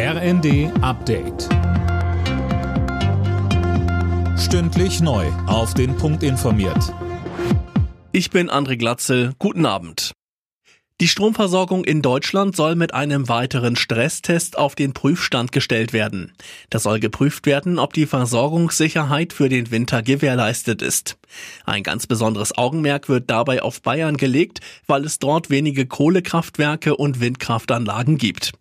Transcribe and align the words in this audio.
RND 0.00 0.70
Update. 0.80 1.48
Stündlich 4.38 5.00
neu. 5.00 5.26
Auf 5.48 5.74
den 5.74 5.96
Punkt 5.96 6.22
informiert. 6.22 6.94
Ich 8.12 8.30
bin 8.30 8.48
André 8.48 8.76
Glatzel. 8.76 9.32
Guten 9.40 9.66
Abend. 9.66 10.12
Die 11.00 11.08
Stromversorgung 11.08 11.84
in 11.84 12.00
Deutschland 12.00 12.54
soll 12.54 12.76
mit 12.76 12.94
einem 12.94 13.28
weiteren 13.28 13.74
Stresstest 13.74 14.56
auf 14.56 14.76
den 14.76 14.92
Prüfstand 14.92 15.50
gestellt 15.50 15.92
werden. 15.92 16.32
Da 16.70 16.78
soll 16.78 17.00
geprüft 17.00 17.44
werden, 17.44 17.80
ob 17.80 17.92
die 17.92 18.06
Versorgungssicherheit 18.06 19.32
für 19.32 19.48
den 19.48 19.72
Winter 19.72 20.04
gewährleistet 20.04 20.80
ist. 20.80 21.18
Ein 21.66 21.82
ganz 21.82 22.06
besonderes 22.06 22.56
Augenmerk 22.56 23.08
wird 23.08 23.28
dabei 23.28 23.62
auf 23.62 23.82
Bayern 23.82 24.16
gelegt, 24.16 24.60
weil 24.86 25.04
es 25.04 25.18
dort 25.18 25.50
wenige 25.50 25.86
Kohlekraftwerke 25.86 26.96
und 26.96 27.18
Windkraftanlagen 27.18 28.16
gibt. 28.16 28.52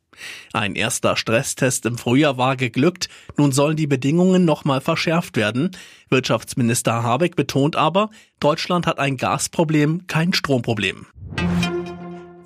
Ein 0.54 0.76
erster 0.76 1.18
Stresstest 1.18 1.86
im 1.86 1.98
Frühjahr 1.98 2.38
war 2.38 2.56
geglückt, 2.56 3.10
nun 3.38 3.52
sollen 3.52 3.78
die 3.78 3.88
Bedingungen 3.88 4.46
nochmal 4.46 4.82
verschärft 4.82 5.38
werden. 5.38 5.72
Wirtschaftsminister 6.10 7.04
Habeck 7.04 7.36
betont 7.36 7.76
aber, 7.76 8.10
Deutschland 8.40 8.88
hat 8.88 9.00
ein 9.00 9.18
Gasproblem, 9.18 10.08
kein 10.08 10.34
Stromproblem. 10.34 11.08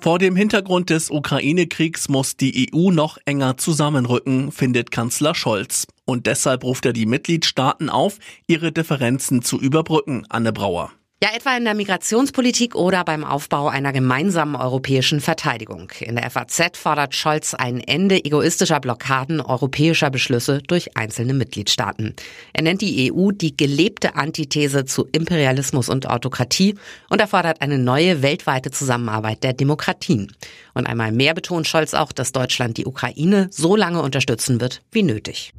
Vor 0.02 0.18
dem 0.18 0.34
Hintergrund 0.34 0.90
des 0.90 1.10
Ukraine-Kriegs 1.10 2.08
muss 2.08 2.36
die 2.36 2.72
EU 2.74 2.90
noch 2.90 3.18
enger 3.24 3.56
zusammenrücken, 3.56 4.50
findet 4.50 4.90
Kanzler 4.90 5.32
Scholz. 5.32 5.86
Und 6.04 6.26
deshalb 6.26 6.64
ruft 6.64 6.84
er 6.86 6.92
die 6.92 7.06
Mitgliedstaaten 7.06 7.88
auf, 7.88 8.18
ihre 8.48 8.72
Differenzen 8.72 9.42
zu 9.42 9.60
überbrücken, 9.60 10.26
Anne 10.28 10.52
Brauer. 10.52 10.90
Ja, 11.22 11.28
etwa 11.36 11.56
in 11.56 11.62
der 11.62 11.74
Migrationspolitik 11.74 12.74
oder 12.74 13.04
beim 13.04 13.22
Aufbau 13.22 13.68
einer 13.68 13.92
gemeinsamen 13.92 14.56
europäischen 14.56 15.20
Verteidigung. 15.20 15.92
In 16.00 16.16
der 16.16 16.28
FAZ 16.28 16.76
fordert 16.76 17.14
Scholz 17.14 17.54
ein 17.54 17.78
Ende 17.78 18.24
egoistischer 18.24 18.80
Blockaden 18.80 19.40
europäischer 19.40 20.10
Beschlüsse 20.10 20.62
durch 20.66 20.96
einzelne 20.96 21.32
Mitgliedstaaten. 21.32 22.16
Er 22.52 22.62
nennt 22.64 22.80
die 22.80 23.12
EU 23.12 23.30
die 23.30 23.56
gelebte 23.56 24.16
Antithese 24.16 24.84
zu 24.84 25.06
Imperialismus 25.12 25.88
und 25.88 26.10
Autokratie 26.10 26.74
und 27.08 27.20
er 27.20 27.28
fordert 27.28 27.62
eine 27.62 27.78
neue 27.78 28.22
weltweite 28.22 28.72
Zusammenarbeit 28.72 29.44
der 29.44 29.52
Demokratien. 29.52 30.32
Und 30.74 30.88
einmal 30.88 31.12
mehr 31.12 31.34
betont 31.34 31.68
Scholz 31.68 31.94
auch, 31.94 32.10
dass 32.10 32.32
Deutschland 32.32 32.78
die 32.78 32.86
Ukraine 32.86 33.46
so 33.52 33.76
lange 33.76 34.02
unterstützen 34.02 34.60
wird 34.60 34.82
wie 34.90 35.04
nötig. 35.04 35.52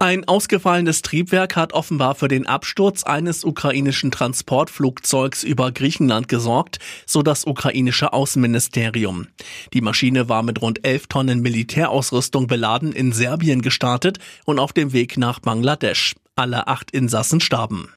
Ein 0.00 0.28
ausgefallenes 0.28 1.02
Triebwerk 1.02 1.56
hat 1.56 1.72
offenbar 1.72 2.14
für 2.14 2.28
den 2.28 2.46
Absturz 2.46 3.02
eines 3.02 3.42
ukrainischen 3.42 4.12
Transportflugzeugs 4.12 5.42
über 5.42 5.72
Griechenland 5.72 6.28
gesorgt, 6.28 6.78
so 7.04 7.22
das 7.22 7.44
ukrainische 7.48 8.12
Außenministerium. 8.12 9.26
Die 9.72 9.80
Maschine 9.80 10.28
war 10.28 10.44
mit 10.44 10.62
rund 10.62 10.86
11 10.86 11.08
Tonnen 11.08 11.40
Militärausrüstung 11.40 12.46
beladen 12.46 12.92
in 12.92 13.10
Serbien 13.10 13.60
gestartet 13.60 14.18
und 14.44 14.60
auf 14.60 14.72
dem 14.72 14.92
Weg 14.92 15.16
nach 15.16 15.40
Bangladesch. 15.40 16.14
Alle 16.36 16.68
acht 16.68 16.92
Insassen 16.92 17.40
starben. 17.40 17.88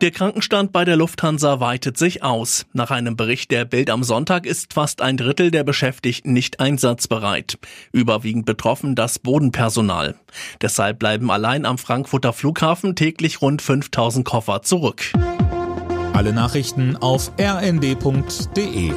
Der 0.00 0.12
Krankenstand 0.12 0.70
bei 0.70 0.84
der 0.84 0.96
Lufthansa 0.96 1.58
weitet 1.58 1.98
sich 1.98 2.22
aus. 2.22 2.66
Nach 2.72 2.92
einem 2.92 3.16
Bericht 3.16 3.50
der 3.50 3.64
Bild 3.64 3.90
am 3.90 4.04
Sonntag 4.04 4.46
ist 4.46 4.72
fast 4.72 5.02
ein 5.02 5.16
Drittel 5.16 5.50
der 5.50 5.64
Beschäftigten 5.64 6.32
nicht 6.32 6.60
einsatzbereit. 6.60 7.58
Überwiegend 7.90 8.46
betroffen 8.46 8.94
das 8.94 9.18
Bodenpersonal. 9.18 10.14
Deshalb 10.62 11.00
bleiben 11.00 11.32
allein 11.32 11.66
am 11.66 11.78
Frankfurter 11.78 12.32
Flughafen 12.32 12.94
täglich 12.94 13.42
rund 13.42 13.60
5000 13.60 14.24
Koffer 14.24 14.62
zurück. 14.62 15.02
Alle 16.12 16.32
Nachrichten 16.32 16.96
auf 16.96 17.32
rnd.de 17.40 18.92